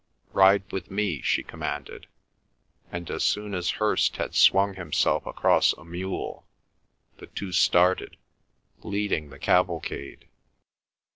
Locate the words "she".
1.21-1.43